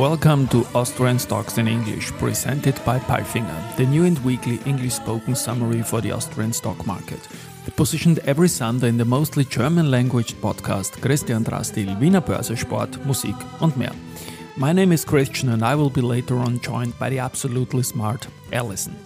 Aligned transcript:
Welcome 0.00 0.48
to 0.48 0.66
Austrian 0.74 1.18
Stocks 1.18 1.58
in 1.58 1.68
English, 1.68 2.10
presented 2.12 2.74
by 2.86 2.98
Palfinger, 3.00 3.76
the 3.76 3.84
new 3.84 4.06
and 4.06 4.18
weekly 4.20 4.58
English 4.64 4.94
spoken 4.94 5.34
summary 5.36 5.82
for 5.82 6.00
the 6.00 6.10
Austrian 6.10 6.54
stock 6.54 6.86
market. 6.86 7.28
Positioned 7.76 8.18
every 8.20 8.48
Sunday 8.48 8.88
in 8.88 8.96
the 8.96 9.04
mostly 9.04 9.44
German 9.44 9.90
language 9.90 10.32
podcast 10.40 11.02
Christian 11.02 11.44
Drastil, 11.44 12.00
Wiener 12.00 12.22
Börse, 12.22 12.56
Musik 13.04 13.36
und 13.60 13.76
mehr. 13.76 13.92
My 14.56 14.72
name 14.72 14.92
is 14.92 15.04
Christian 15.04 15.50
and 15.50 15.62
I 15.62 15.74
will 15.74 15.90
be 15.90 16.00
later 16.00 16.38
on 16.38 16.60
joined 16.60 16.98
by 16.98 17.10
the 17.10 17.18
absolutely 17.18 17.82
smart 17.82 18.26
Alison. 18.54 18.96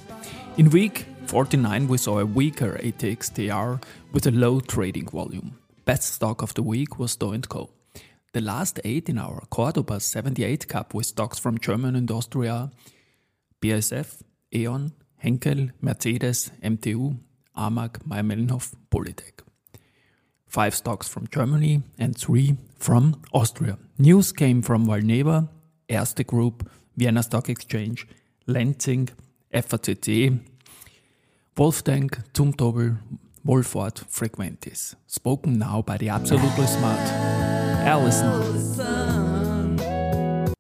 In 0.59 0.71
week 0.71 1.07
49 1.27 1.89
we 1.89 1.99
saw 1.99 2.21
a 2.21 2.25
weaker 2.25 2.79
ATXTR 2.81 3.83
with 4.13 4.29
a 4.29 4.31
low 4.31 4.61
trading 4.61 5.09
volume. 5.09 5.59
Best 5.85 6.15
stock 6.15 6.41
of 6.41 6.55
the 6.55 6.63
week 6.63 7.01
was 7.01 7.17
Do 7.17 7.37
& 7.39 7.49
Co. 7.49 7.69
The 8.35 8.41
last 8.41 8.81
eight 8.83 9.09
in 9.09 9.17
our 9.17 9.43
Cordoba 9.49 10.01
78 10.01 10.67
Cup 10.67 10.93
with 10.93 11.07
stocks 11.07 11.39
from 11.39 11.57
Germany 11.57 11.99
and 11.99 12.11
Austria, 12.11 12.73
BASF, 13.63 14.23
E.ON, 14.53 14.91
Henkel, 15.19 15.69
Mercedes, 15.81 16.51
MTU, 16.61 17.17
AMAG, 17.57 18.05
Mayr-Melnhof, 18.05 18.75
Polytec. 18.91 19.45
Five 20.49 20.75
stocks 20.75 21.07
from 21.07 21.29
Germany 21.29 21.83
and 21.97 22.19
three 22.19 22.57
from 22.77 23.23
Austria. 23.33 23.79
News 23.99 24.33
came 24.33 24.63
from 24.63 24.85
Valneva, 24.85 25.49
Erste 25.89 26.27
Group, 26.27 26.69
Vienna 26.97 27.23
Stock 27.23 27.49
Exchange, 27.49 28.09
Lenzing, 28.49 29.11
FACC, 29.53 30.41
Wolftank, 31.57 32.25
Zumtobel, 32.33 32.99
Wolford, 33.45 33.95
Frequentis. 34.11 34.97
Spoken 35.07 35.57
now 35.57 35.83
by 35.83 35.97
the 35.99 36.09
absolutely 36.09 36.67
smart 36.67 37.64
Alison. 37.85 38.55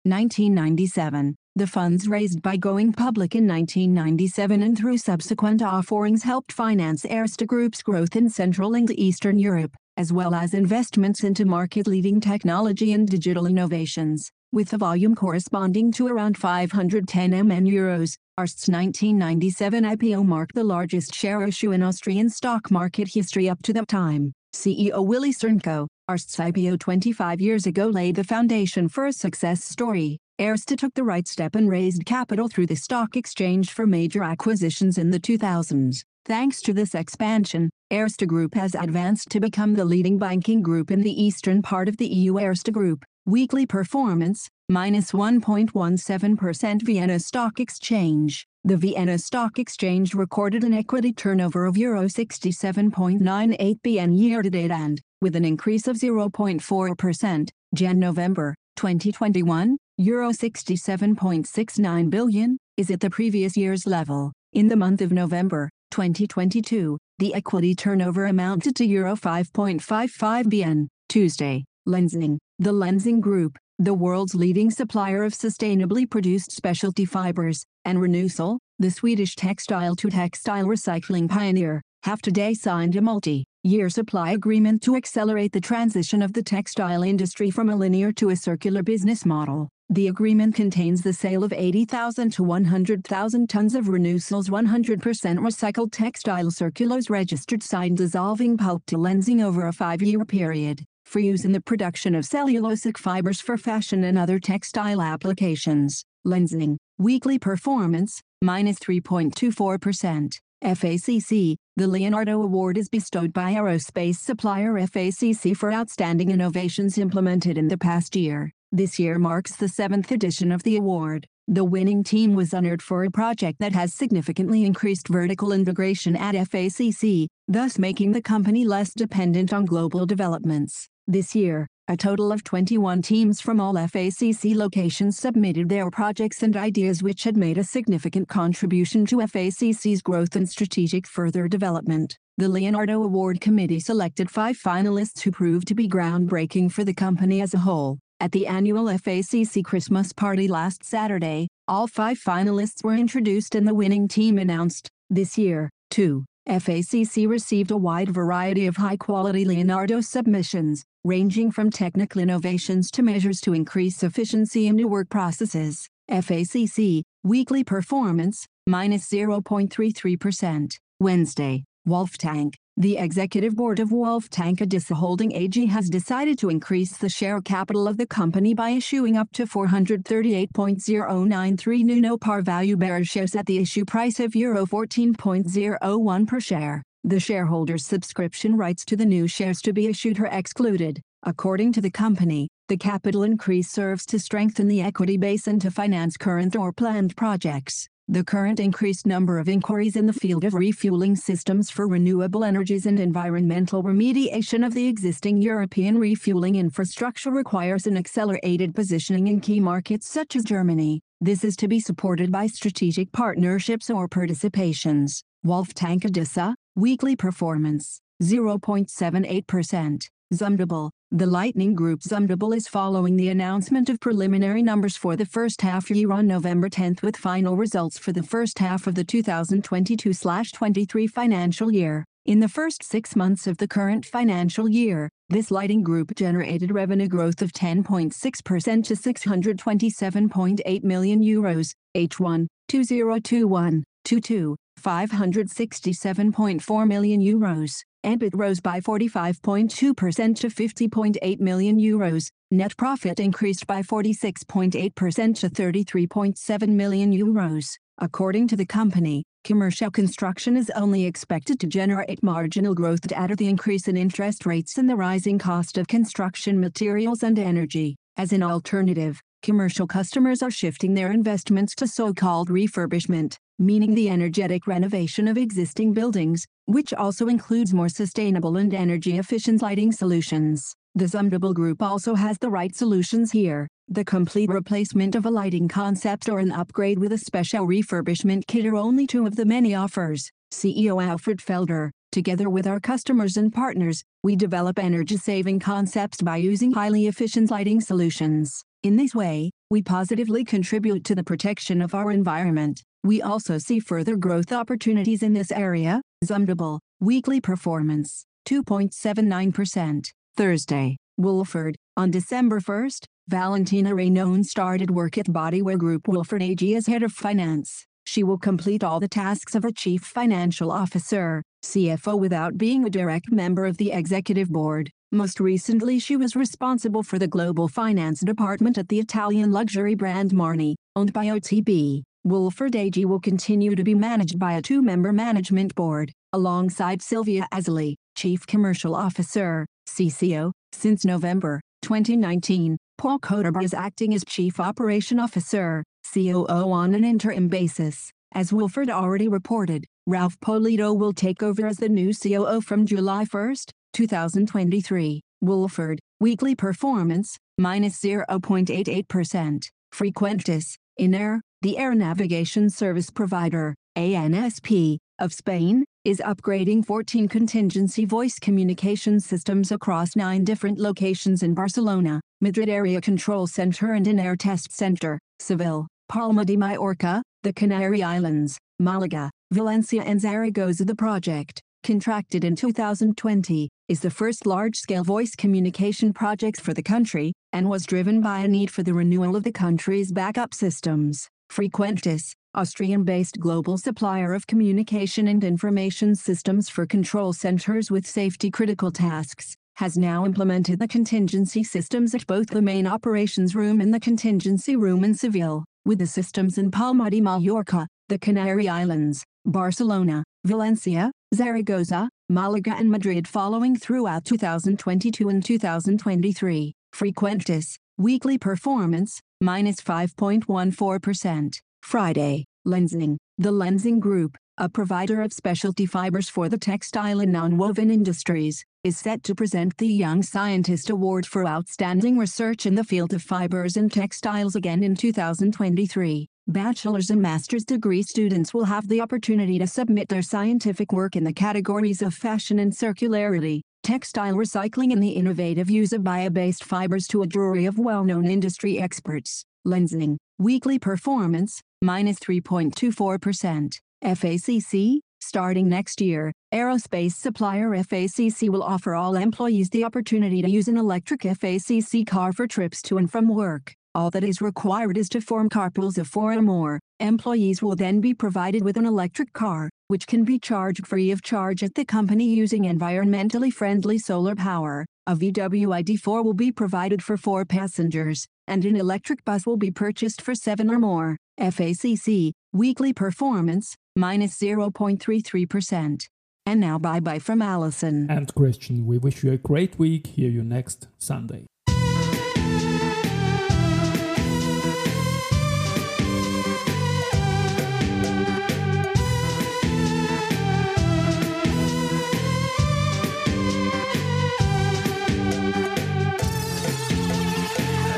1997. 0.06 1.36
The 1.60 1.68
funds 1.68 2.08
raised 2.08 2.42
by 2.42 2.56
going 2.56 2.94
public 2.94 3.36
in 3.36 3.46
1997 3.46 4.64
and 4.64 4.78
through 4.78 4.98
subsequent 4.98 5.62
offerings 5.62 6.24
helped 6.24 6.54
finance 6.54 7.04
Erste 7.04 7.46
Group's 7.46 7.84
growth 7.84 8.16
in 8.16 8.30
Central 8.30 8.76
and 8.76 8.90
Eastern 8.98 9.38
Europe, 9.38 9.76
as 9.98 10.14
well 10.14 10.34
as 10.34 10.54
investments 10.54 11.26
into 11.26 11.44
market-leading 11.44 12.22
technology 12.22 12.94
and 12.94 13.10
digital 13.10 13.46
innovations, 13.46 14.32
with 14.54 14.72
a 14.72 14.78
volume 14.78 15.14
corresponding 15.14 15.92
to 15.92 16.08
around 16.08 16.38
510 16.38 17.32
MN 17.32 17.66
euros. 17.66 18.16
Erste's 18.40 18.70
1997 18.70 19.84
IPO 19.84 20.26
marked 20.26 20.56
the 20.56 20.64
largest 20.64 21.14
share 21.14 21.46
issue 21.46 21.74
in 21.74 21.84
Austrian 21.84 22.30
stock 22.30 22.72
market 22.72 23.10
history 23.10 23.50
up 23.50 23.62
to 23.64 23.74
that 23.74 23.90
time. 23.90 24.32
CEO 24.56 25.06
Willy 25.06 25.34
Cernko, 25.34 25.88
Erste's 26.10 26.38
IPO 26.38 26.80
25 26.80 27.42
years 27.42 27.68
ago 27.68 27.88
laid 27.88 28.16
the 28.16 28.24
foundation 28.24 28.88
for 28.88 29.08
a 29.08 29.12
success 29.12 29.62
story. 29.66 30.20
Erste 30.40 30.78
took 30.78 30.94
the 30.94 31.04
right 31.04 31.28
step 31.28 31.54
and 31.54 31.70
raised 31.70 32.06
capital 32.06 32.48
through 32.48 32.68
the 32.68 32.76
stock 32.78 33.18
exchange 33.18 33.72
for 33.72 33.86
major 33.86 34.24
acquisitions 34.24 34.98
in 34.98 35.12
the 35.12 35.20
2000s. 35.20 36.06
Thanks 36.24 36.62
to 36.62 36.72
this 36.72 36.96
expansion, 36.96 37.70
Erste 37.92 38.26
Group 38.26 38.54
has 38.54 38.74
advanced 38.74 39.28
to 39.32 39.42
become 39.42 39.74
the 39.74 39.84
leading 39.84 40.18
banking 40.18 40.62
group 40.62 40.92
in 40.92 41.02
the 41.02 41.22
eastern 41.22 41.62
part 41.62 41.90
of 41.90 41.98
the 41.98 42.08
EU. 42.08 42.36
Erste 42.36 42.72
Group, 42.72 43.04
weekly 43.26 43.66
performance, 43.66 44.48
minus 44.70 45.12
1.17% 45.12 46.82
Vienna 46.84 47.20
Stock 47.20 47.60
Exchange. 47.60 48.48
The 48.64 48.78
Vienna 48.78 49.18
Stock 49.18 49.60
Exchange 49.60 50.14
recorded 50.14 50.64
an 50.64 50.74
equity 50.74 51.12
turnover 51.12 51.66
of 51.66 51.76
Euro 51.76 52.04
67.98 52.04 53.82
billion 53.84 54.14
year-to-date 54.14 54.72
and, 54.72 55.02
with 55.22 55.36
an 55.36 55.44
increase 55.44 55.86
of 55.86 55.98
0.4%, 55.98 57.50
Jan-November, 57.76 58.56
2021, 58.78 59.78
Euro 60.02 60.30
67.69 60.30 62.10
billion, 62.10 62.58
is 62.78 62.90
at 62.90 63.02
the 63.02 63.10
previous 63.10 63.58
year's 63.58 63.86
level. 63.86 64.32
In 64.54 64.70
the 64.70 64.78
month 64.78 65.02
of 65.02 65.12
November 65.12 65.70
2022, 65.92 66.98
the 67.18 67.34
equity 67.34 67.76
turnover 67.76 68.28
amounted 68.28 68.78
to 68.78 68.86
Euro 68.86 69.18
5.55 69.18 70.50
billion. 70.50 70.88
Tuesday, 71.10 71.66
Lenzing, 71.86 72.38
the 72.60 72.72
Lenzing 72.72 73.20
Group, 73.20 73.58
the 73.78 73.94
world's 73.94 74.34
leading 74.34 74.72
supplier 74.72 75.26
of 75.26 75.34
sustainably 75.34 76.10
produced 76.10 76.54
specialty 76.54 77.04
fibers, 77.04 77.66
and 77.84 77.98
Renewcell, 77.98 78.58
the 78.78 78.92
Swedish 78.92 79.36
textile-to-textile 79.36 80.66
recycling 80.66 81.30
pioneer, 81.30 81.82
have 82.04 82.22
today 82.22 82.54
signed 82.54 82.96
a 82.96 83.02
multi-year 83.02 83.90
supply 83.90 84.32
agreement 84.32 84.82
to 84.84 84.96
accelerate 84.96 85.52
the 85.52 85.60
transition 85.60 86.22
of 86.22 86.32
the 86.32 86.44
textile 86.44 87.04
industry 87.04 87.52
from 87.52 87.70
a 87.70 87.76
linear 87.76 88.14
to 88.14 88.30
a 88.30 88.36
circular 88.38 88.82
business 88.82 89.26
model. 89.26 89.68
The 89.92 90.08
agreement 90.08 90.54
contains 90.54 91.02
the 91.02 91.14
sale 91.14 91.44
of 91.44 91.52
80,000 91.52 92.30
to 92.34 92.44
100,000 92.44 93.50
tons 93.50 93.74
of 93.74 93.86
Renewcell's 93.86 94.48
100% 94.48 95.00
recycled 95.00 95.90
textile 95.92 96.52
Circulose 96.52 97.10
registered 97.10 97.64
signed 97.64 97.98
dissolving 97.98 98.56
pulp 98.56 98.84
to 98.86 98.98
lenzing 98.98 99.44
over 99.44 99.66
a 99.66 99.74
five-year 99.74 100.26
period, 100.26 100.86
for 101.06 101.20
use 101.20 101.44
in 101.44 101.54
the 101.54 101.62
production 101.62 102.14
of 102.14 102.24
cellulosic 102.24 103.00
fibers 103.00 103.42
for 103.42 103.58
fashion 103.58 104.04
and 104.04 104.16
other 104.16 104.38
textile 104.38 105.02
applications. 105.02 106.06
Lenzing, 106.24 106.78
weekly 107.00 107.40
performance, 107.40 108.22
minus 108.44 108.78
3.24%. 108.78 110.36
FACC, 110.64 111.56
the 111.78 111.88
Leonardo 111.88 112.44
Award 112.44 112.78
is 112.78 112.90
bestowed 112.90 113.34
by 113.34 113.54
aerospace 113.54 114.18
supplier 114.18 114.74
FACC 114.74 115.58
for 115.58 115.74
outstanding 115.74 116.30
innovations 116.30 117.00
implemented 117.00 117.58
in 117.58 117.70
the 117.70 117.78
past 117.78 118.16
year. 118.16 118.54
This 118.72 119.00
year 119.00 119.18
marks 119.18 119.56
the 119.56 119.68
seventh 119.68 120.12
edition 120.12 120.52
of 120.52 120.62
the 120.62 120.78
award. 120.78 121.26
The 121.48 121.64
winning 121.64 122.04
team 122.04 122.36
was 122.36 122.54
honored 122.54 122.84
for 122.84 123.04
a 123.04 123.10
project 123.10 123.58
that 123.60 123.74
has 123.74 123.96
significantly 123.96 124.64
increased 124.64 125.08
vertical 125.08 125.52
integration 125.52 126.16
at 126.16 126.36
FACC, 126.36 127.26
thus 127.48 127.80
making 127.80 128.12
the 128.12 128.22
company 128.22 128.66
less 128.66 128.94
dependent 128.94 129.52
on 129.54 129.66
global 129.66 130.06
developments. 130.06 130.88
This 131.08 131.34
year, 131.34 131.68
A 131.92 131.98
total 131.98 132.32
of 132.32 132.44
21 132.44 133.02
teams 133.02 133.42
from 133.42 133.60
all 133.60 133.74
FACC 133.74 134.56
locations 134.56 135.18
submitted 135.18 135.70
their 135.70 135.90
projects 135.90 136.44
and 136.44 136.56
ideas 136.56 137.02
which 137.02 137.24
had 137.24 137.36
made 137.36 137.58
a 137.58 137.64
significant 137.64 138.30
contribution 138.30 139.08
to 139.08 139.16
FACC's 139.16 140.04
growth 140.04 140.36
and 140.36 140.48
strategic 140.48 141.08
further 141.08 141.48
development. 141.48 142.16
The 142.38 142.48
Leonardo 142.48 143.02
Award 143.02 143.42
Committee 143.42 143.80
selected 143.80 144.30
five 144.30 144.56
finalists 144.56 145.22
who 145.22 145.32
proved 145.32 145.68
to 145.70 145.74
be 145.74 145.90
groundbreaking 145.90 146.72
for 146.72 146.84
the 146.84 146.94
company 146.94 147.42
as 147.42 147.56
a 147.56 147.58
whole. 147.58 147.98
At 148.22 148.34
the 148.34 148.48
annual 148.48 148.88
FACC 148.88 149.64
Christmas 149.64 150.12
party 150.12 150.50
last 150.50 150.84
Saturday, 150.84 151.48
all 151.70 151.88
five 151.88 152.20
finalists 152.20 152.84
were 152.84 152.94
introduced 152.94 153.56
and 153.56 153.66
the 153.66 153.74
winning 153.74 154.10
team 154.10 154.38
announced. 154.38 154.90
This 155.10 155.38
year, 155.38 155.70
too, 155.90 156.26
FACC 156.46 157.30
received 157.30 157.72
a 157.72 157.78
wide 157.78 158.10
variety 158.10 158.68
of 158.68 158.76
high-quality 158.76 159.46
Leonardo 159.46 160.02
submissions, 160.02 160.84
ranging 161.06 161.50
from 161.50 161.70
technical 161.70 162.22
innovations 162.22 162.92
to 162.92 163.04
measures 163.04 163.40
to 163.40 163.54
increase 163.54 164.04
efficiency 164.04 164.68
in 164.68 164.76
new 164.76 164.90
work 164.90 165.10
processes. 165.10 165.88
FACC, 166.12 167.04
weekly 167.24 167.64
performance, 167.64 168.46
minus 168.68 169.10
0.33%. 169.10 170.74
Wednesday, 171.00 171.64
Wolftank, 171.88 172.56
the 172.80 172.98
executive 172.98 173.56
board 173.58 173.82
of 173.82 173.90
Wolftank 173.90 174.60
Adisa 174.60 174.94
Holding 174.94 175.34
AG 175.34 175.66
has 175.66 175.90
decided 175.90 176.40
to 176.40 176.50
increase 176.50 176.96
the 176.96 177.10
share 177.10 177.42
capital 177.42 177.90
of 177.90 177.98
the 177.98 178.06
company 178.06 178.54
by 178.54 178.70
issuing 178.70 179.18
up 179.18 179.30
to 179.34 179.46
438.093 179.46 181.84
new 181.84 182.00
no 182.00 182.18
par 182.18 182.42
value 182.42 182.78
bearer 182.78 183.04
shares 183.04 183.36
at 183.36 183.46
the 183.48 183.58
issue 183.58 183.84
price 183.84 184.22
of 184.22 184.34
Euro 184.34 184.66
14.01 184.66 186.26
per 186.26 186.40
share. 186.40 186.82
The 187.04 187.20
shareholders' 187.20 187.86
subscription 187.86 188.56
rights 188.56 188.86
to 188.86 188.96
the 188.96 189.06
new 189.06 189.28
shares 189.28 189.62
to 189.64 189.74
be 189.74 189.88
issued 189.88 190.18
are 190.22 190.28
excluded. 190.28 191.02
According 191.24 191.74
to 191.74 191.82
the 191.82 191.92
company, 191.92 192.48
the 192.70 192.78
capital 192.78 193.24
increase 193.24 193.70
serves 193.70 194.06
to 194.06 194.20
strengthen 194.20 194.70
the 194.70 194.82
equity 194.82 195.18
base 195.18 195.48
and 195.48 195.62
to 195.62 195.70
finance 195.70 196.16
current 196.16 196.56
or 196.56 196.72
planned 196.72 197.18
projects. 197.18 197.90
The 198.12 198.24
current 198.24 198.60
increased 198.60 199.06
number 199.06 199.38
of 199.38 199.48
inquiries 199.48 199.96
in 199.96 200.08
the 200.08 200.14
field 200.14 200.44
of 200.44 200.56
refueling 200.56 201.16
systems 201.16 201.70
for 201.70 201.88
renewable 201.88 202.44
energies 202.44 202.88
and 202.88 203.00
environmental 203.00 203.84
remediation 203.84 204.66
of 204.66 204.74
the 204.74 204.88
existing 204.88 205.44
European 205.44 206.00
refueling 206.00 206.56
infrastructure 206.56 207.30
requires 207.30 207.86
an 207.86 207.96
accelerated 207.96 208.74
positioning 208.74 209.28
in 209.28 209.40
key 209.40 209.60
markets 209.60 210.10
such 210.10 210.36
as 210.36 210.44
Germany. 210.44 211.02
This 211.22 211.44
is 211.44 211.56
to 211.58 211.68
be 211.68 211.80
supported 211.80 212.32
by 212.32 212.48
strategic 212.48 213.12
partnerships 213.12 213.92
or 213.92 214.10
participations. 214.10 215.22
Wolftank 215.46 216.02
Adisa, 216.02 216.56
weekly 216.76 217.16
performance, 217.16 218.02
0.78%. 218.24 220.10
Zumtobel, 220.34 220.90
the 221.12 221.26
Lightning 221.26 221.74
Group 221.74 222.02
Zumtobel 222.02 222.56
is 222.56 222.68
following 222.68 223.18
the 223.18 223.30
announcement 223.30 223.90
of 223.90 224.00
preliminary 224.00 224.62
numbers 224.62 224.96
for 224.96 225.16
the 225.16 225.26
first 225.26 225.62
half 225.62 225.90
year 225.90 226.12
on 226.12 226.28
November 226.28 226.70
10 226.70 226.98
with 227.02 227.18
final 227.18 227.58
results 227.58 227.98
for 227.98 228.12
the 228.12 228.22
first 228.22 228.60
half 228.60 228.86
of 228.86 228.94
the 228.94 229.04
2022-23 229.04 231.10
financial 231.10 231.74
year. 231.74 232.06
In 232.28 232.42
the 232.42 232.48
first 232.48 232.84
six 232.84 233.16
months 233.16 233.48
of 233.48 233.58
the 233.58 233.68
current 233.68 234.06
financial 234.06 234.70
year, 234.70 235.10
this 235.30 235.50
lighting 235.50 235.82
group 235.82 236.14
generated 236.14 236.72
revenue 236.72 237.08
growth 237.08 237.42
of 237.42 237.54
10.6% 237.54 238.84
to 238.84 238.94
627.8 238.94 240.84
million 240.84 241.24
euros, 241.24 241.74
H1, 241.98 242.46
2021, 242.68 243.84
22, 244.06 244.56
567.4 244.80 246.88
million 246.88 247.20
euros. 247.20 247.82
EBIT 248.06 248.32
rose 248.34 248.62
by 248.62 248.80
45.2% 248.80 249.70
to 249.70 250.48
50.8 250.48 251.40
million 251.40 251.78
euros. 251.78 252.30
Net 252.50 252.78
profit 252.78 253.20
increased 253.20 253.68
by 253.68 253.82
46.8% 253.82 254.72
to 254.72 255.50
33.7 255.50 256.68
million 256.70 257.12
euros. 257.12 257.78
According 257.98 258.48
to 258.48 258.56
the 258.56 258.66
company, 258.66 259.26
commercial 259.44 259.92
construction 259.92 260.56
is 260.56 260.72
only 260.76 261.06
expected 261.06 261.60
to 261.60 261.68
generate 261.68 262.24
marginal 262.24 262.74
growth 262.74 263.02
due 263.02 263.28
to 263.28 263.36
the 263.36 263.50
increase 263.50 263.90
in 263.90 263.98
interest 263.98 264.46
rates 264.46 264.78
and 264.78 264.90
the 264.90 264.96
rising 264.96 265.38
cost 265.38 265.78
of 265.78 265.88
construction 265.88 266.60
materials 266.60 267.22
and 267.22 267.38
energy. 267.38 267.98
As 268.20 268.34
an 268.34 268.44
alternative, 268.44 269.22
commercial 269.44 269.88
customers 269.88 270.44
are 270.44 270.52
shifting 270.52 270.94
their 270.94 271.10
investments 271.10 271.74
to 271.76 271.88
so-called 271.88 272.50
refurbishment, 272.50 273.38
meaning 273.58 273.96
the 273.96 274.10
energetic 274.10 274.68
renovation 274.68 275.26
of 275.30 275.38
existing 275.38 275.94
buildings, 275.94 276.46
which 276.66 276.94
also 276.94 277.30
includes 277.30 277.74
more 277.74 277.88
sustainable 277.88 278.58
and 278.58 278.74
energy-efficient 278.74 279.62
lighting 279.62 279.94
solutions. 279.94 280.76
The 280.96 281.06
Zumtobel 281.06 281.54
Group 281.54 281.82
also 281.82 282.14
has 282.16 282.38
the 282.40 282.50
right 282.50 282.76
solutions 282.76 283.32
here, 283.32 283.70
the 283.88 284.04
complete 284.04 284.50
replacement 284.50 285.16
of 285.16 285.26
a 285.26 285.32
lighting 285.32 285.70
concept 285.70 286.28
or 286.28 286.40
an 286.40 286.52
upgrade 286.52 287.00
with 287.00 287.14
a 287.14 287.18
special 287.18 287.66
refurbishment 287.66 288.48
kit 288.48 288.66
are 288.66 288.76
only 288.76 289.08
two 289.08 289.28
of 289.28 289.38
the 289.38 289.46
many 289.46 289.74
offers. 289.74 290.30
CEO 290.52 291.02
Alfred 291.02 291.38
Felder, 291.38 291.92
together 292.12 292.50
with 292.50 292.68
our 292.68 292.80
customers 292.80 293.38
and 293.38 293.54
partners, 293.54 294.04
we 294.24 294.36
develop 294.36 294.80
energy-saving 294.80 295.60
concepts 295.60 296.22
by 296.22 296.38
using 296.38 296.72
highly 296.72 297.08
efficient 297.08 297.52
lighting 297.52 297.82
solutions. 297.82 298.64
In 298.84 298.96
this 298.96 299.14
way, 299.14 299.52
we 299.70 299.82
positively 299.82 300.44
contribute 300.46 301.04
to 301.06 301.16
the 301.16 301.24
protection 301.24 301.82
of 301.82 301.94
our 301.94 302.12
environment. 302.12 302.82
We 303.04 303.22
also 303.22 303.58
see 303.58 303.80
further 303.80 304.16
growth 304.16 304.52
opportunities 304.52 305.24
in 305.24 305.34
this 305.34 305.52
area. 305.52 306.02
Zumtobel, 306.24 306.80
weekly 307.00 307.42
performance, 307.42 308.26
2.79%. 308.48 310.12
Thursday, 310.36 310.98
Wolford, 311.18 311.76
on 311.98 312.12
December 312.12 312.62
1st, 312.62 313.06
Valentina 313.28 313.92
Raynon 313.92 314.44
started 314.46 314.90
work 314.90 315.18
at 315.18 315.28
Bodywear 315.28 315.78
Group 315.78 316.08
Wolford 316.08 316.42
AG 316.42 316.76
as 316.76 316.88
head 316.88 317.04
of 317.04 317.12
finance. 317.12 317.86
She 318.12 318.24
will 318.24 318.40
complete 318.40 318.84
all 318.84 319.00
the 319.00 319.08
tasks 319.08 319.54
of 319.54 319.64
a 319.64 319.72
chief 319.72 320.02
financial 320.02 320.72
officer, 320.72 321.44
CFO 321.64 322.20
without 322.20 322.58
being 322.58 322.84
a 322.84 322.90
direct 322.90 323.32
member 323.32 323.68
of 323.68 323.78
the 323.78 323.92
executive 323.92 324.50
board. 324.50 324.90
Most 325.12 325.40
recently 325.40 326.00
she 326.00 326.18
was 326.18 326.36
responsible 326.36 327.04
for 327.04 327.20
the 327.20 327.28
global 327.28 327.68
finance 327.68 328.22
department 328.22 328.80
at 328.80 328.90
the 328.90 328.98
Italian 328.98 329.52
luxury 329.52 329.94
brand 329.94 330.32
Marni, 330.32 330.74
owned 330.96 331.14
by 331.14 331.28
OTB. 331.28 332.02
Wolford 332.24 332.76
AG 332.76 333.06
will 333.06 333.20
continue 333.20 333.76
to 333.76 333.84
be 333.84 333.94
managed 333.94 334.40
by 334.40 334.54
a 334.54 334.62
two-member 334.64 335.14
management 335.14 335.76
board, 335.76 336.12
alongside 336.34 337.04
Silvia 337.04 337.48
Azzali, 337.54 337.94
Chief 338.16 338.48
Commercial 338.48 338.96
Officer, 338.96 339.68
CCO, 339.88 340.52
since 340.72 341.06
November 341.06 341.62
2019. 341.84 342.76
Paul 342.98 343.20
Kotrba 343.20 343.64
is 343.64 343.76
acting 343.76 344.16
as 344.16 344.26
Chief 344.26 344.60
Operation 344.60 345.20
Officer, 345.20 345.84
COO 346.14 346.72
on 346.72 346.96
an 346.96 347.04
interim 347.04 347.48
basis. 347.48 348.12
As 348.34 348.54
Wolford 348.54 348.90
already 348.90 349.28
reported, 349.28 349.86
Ralph 350.08 350.40
Polito 350.40 350.98
will 350.98 351.14
take 351.14 351.44
over 351.44 351.68
as 351.68 351.78
the 351.78 351.90
new 351.90 352.14
COO 352.14 352.62
from 352.62 352.86
July 352.86 353.26
1, 353.26 353.56
2023. 353.94 355.22
Wolford, 355.42 356.00
weekly 356.20 356.56
performance, 356.56 357.38
minus 357.58 358.02
0.88%. 358.02 359.68
Frequentis, 359.94 360.76
ENAIRE, 361.00 361.42
the 361.62 361.78
air 361.78 361.96
navigation 361.96 362.70
service 362.70 363.10
provider, 363.10 363.76
ANSP, 363.98 364.98
of 365.20 365.34
Spain, 365.34 365.86
is 366.06 366.22
upgrading 366.26 366.86
14 366.86 367.28
contingency 367.28 368.06
voice 368.06 368.40
communication 368.40 369.20
systems 369.20 369.72
across 369.72 370.16
nine 370.16 370.44
different 370.44 370.80
locations 370.80 371.44
in 371.44 371.54
Barcelona, 371.54 372.22
Madrid 372.42 372.70
Area 372.70 373.02
Control 373.02 373.48
Center 373.48 373.94
and 373.94 374.08
an 374.08 374.20
Air 374.20 374.36
Test 374.36 374.72
Center, 374.72 375.20
Seville, 375.40 375.88
Palma 376.10 376.44
de 376.44 376.58
Mallorca, 376.58 377.22
the 377.44 377.54
Canary 377.54 378.02
Islands, 378.02 378.58
Malaga, 378.80 379.30
Valencia 379.52 380.02
and 380.02 380.20
Zaragoza. 380.20 380.84
The 380.84 380.96
project, 380.96 381.62
contracted 381.84 382.44
in 382.44 382.56
2020, 382.56 383.70
is 383.88 384.00
the 384.00 384.10
first 384.10 384.48
large-scale 384.48 385.04
voice 385.04 385.36
communication 385.36 386.12
project 386.12 386.62
for 386.62 386.74
the 386.74 386.82
country, 386.82 387.32
and 387.54 387.70
was 387.70 387.86
driven 387.86 388.22
by 388.22 388.40
a 388.40 388.48
need 388.48 388.72
for 388.72 388.82
the 388.82 388.94
renewal 388.96 389.36
of 389.36 389.44
the 389.44 389.52
country's 389.52 390.12
backup 390.12 390.56
systems. 390.56 391.28
Frequentis, 391.52 392.32
Austrian-based 392.56 393.40
global 393.40 393.78
supplier 393.78 394.34
of 394.34 394.48
communication 394.48 395.28
and 395.28 395.44
information 395.44 396.16
systems 396.16 396.70
for 396.70 396.88
control 396.88 397.34
centers 397.34 397.92
with 397.92 398.08
safety-critical 398.08 398.90
tasks, 398.90 399.56
has 399.76 399.96
now 399.96 400.26
implemented 400.26 400.80
the 400.80 400.88
contingency 400.88 401.64
systems 401.64 402.16
at 402.16 402.26
both 402.26 402.48
the 402.48 402.64
main 402.64 402.88
operations 402.88 403.54
room 403.56 403.80
and 403.80 403.94
the 403.94 404.00
contingency 404.00 404.76
room 404.76 405.04
in 405.04 405.14
Seville, 405.14 405.64
with 405.86 406.00
the 406.00 406.08
systems 406.08 406.58
in 406.58 406.72
Palma 406.72 407.10
de 407.10 407.22
Mallorca, 407.22 407.88
the 408.10 408.20
Canary 408.20 408.68
Islands, 408.68 409.24
Barcelona, 409.46 410.24
Valencia, 410.46 411.12
Zaragoza, 411.34 412.10
Malaga 412.30 412.76
and 412.78 412.90
Madrid 412.90 413.28
following 413.28 413.76
throughout 413.76 414.26
2022 414.26 415.30
and 415.30 415.44
2023. 415.44 416.74
Frequentis, 416.94 417.76
weekly 417.98 418.38
performance, 418.38 419.20
minus 419.42 419.78
5.14%. 419.82 421.56
Friday, 421.82 422.46
Lenzing, 422.68 423.18
the 423.38 423.52
Lenzing 423.52 424.00
Group, 424.00 424.38
a 424.60 424.68
provider 424.68 425.22
of 425.22 425.32
specialty 425.32 425.86
fibers 425.86 426.28
for 426.28 426.50
the 426.50 426.58
textile 426.58 427.22
and 427.22 427.34
nonwoven 427.34 427.90
industries, 427.90 428.66
is 428.84 428.98
set 428.98 429.24
to 429.24 429.34
present 429.34 429.78
the 429.78 429.88
Young 429.88 430.22
Scientist 430.22 430.90
Award 430.90 431.26
for 431.26 431.48
Outstanding 431.48 432.18
Research 432.18 432.66
in 432.66 432.76
the 432.76 432.84
field 432.84 433.14
of 433.14 433.24
fibers 433.24 433.78
and 433.78 433.90
textiles 433.90 434.58
again 434.58 434.84
in 434.84 434.98
2023. 434.98 436.28
Bachelor's 436.48 437.10
and 437.10 437.22
master's 437.22 437.64
degree 437.64 438.04
students 438.04 438.54
will 438.54 438.66
have 438.66 438.90
the 438.90 439.00
opportunity 439.00 439.60
to 439.60 439.68
submit 439.68 440.10
their 440.10 440.22
scientific 440.22 440.92
work 440.92 441.16
in 441.16 441.24
the 441.24 441.32
categories 441.32 442.02
of 442.02 442.14
fashion 442.14 442.60
and 442.60 442.74
circularity, 442.74 443.62
textile 443.84 444.34
recycling 444.34 444.92
and 444.92 445.02
the 445.02 445.12
innovative 445.12 445.70
use 445.70 445.94
of 445.94 446.04
bio-based 446.04 446.66
fibers 446.66 447.08
to 447.08 447.22
a 447.22 447.28
jury 447.28 447.66
of 447.66 447.80
well-known 447.80 448.26
industry 448.26 448.78
experts. 448.78 449.46
Lenzing, 449.66 450.18
weekly 450.38 450.78
performance, 450.78 451.62
minus 451.82 452.20
3.24%. 452.20 453.80
FACC, 454.04 455.00
starting 455.20 455.68
next 455.68 456.00
year, 456.00 456.32
aerospace 456.54 457.14
supplier 457.14 457.70
FACC 457.70 458.50
will 458.50 458.64
offer 458.64 458.96
all 458.96 459.18
employees 459.18 459.70
the 459.70 459.84
opportunity 459.84 460.42
to 460.42 460.50
use 460.50 460.70
an 460.70 460.78
electric 460.78 461.22
FACC 461.22 462.08
car 462.08 462.32
for 462.32 462.48
trips 462.48 462.82
to 462.82 462.98
and 462.98 463.12
from 463.12 463.28
work. 463.28 463.74
All 463.94 464.10
that 464.12 464.24
is 464.24 464.42
required 464.42 464.98
is 464.98 465.10
to 465.10 465.20
form 465.20 465.50
carpools 465.50 465.98
of 465.98 466.08
four 466.08 466.32
or 466.32 466.42
more. 466.42 466.80
Employees 467.02 467.62
will 467.62 467.76
then 467.76 468.00
be 468.00 468.14
provided 468.14 468.64
with 468.64 468.78
an 468.78 468.86
electric 468.86 469.34
car, 469.34 469.70
which 469.88 470.08
can 470.08 470.24
be 470.24 470.40
charged 470.40 470.88
free 470.88 471.12
of 471.12 471.22
charge 471.22 471.62
at 471.64 471.76
the 471.76 471.84
company 471.84 472.26
using 472.26 472.64
environmentally 472.64 473.52
friendly 473.52 473.98
solar 473.98 474.36
power. 474.36 474.86
A 475.08 475.16
VW 475.16 475.68
ID4 475.84 476.24
will 476.24 476.36
be 476.36 476.52
provided 476.52 477.04
for 477.04 477.18
four 477.18 477.44
passengers, 477.44 478.28
and 478.48 478.64
an 478.64 478.76
electric 478.76 479.26
bus 479.26 479.46
will 479.46 479.58
be 479.58 479.72
purchased 479.72 480.22
for 480.22 480.36
seven 480.36 480.70
or 480.70 480.80
more. 480.80 481.18
FACC, 481.40 482.32
weekly 482.54 482.94
performance, 482.94 483.76
minus 484.00 484.38
0.33%. 484.40 486.08
And 486.46 486.60
now 486.60 486.80
bye 486.80 487.00
bye 487.00 487.20
from 487.20 487.42
Alison. 487.42 488.10
And 488.10 488.34
Christian, 488.34 488.88
we 488.88 488.98
wish 488.98 489.24
you 489.24 489.32
a 489.32 489.38
great 489.38 489.78
week. 489.78 490.08
Hear 490.08 490.32
you 490.32 490.44
next 490.44 490.88
Sunday. 490.98 491.46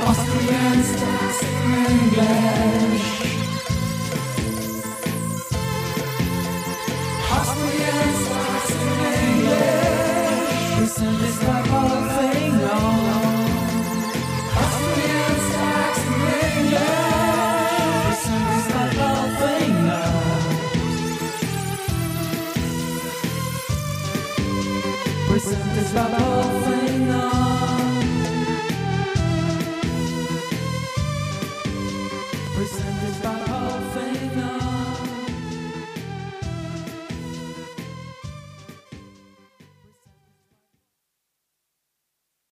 Austrian 0.04 0.82
English. 1.90 3.01
Presented 25.44 25.96
by 25.96 26.31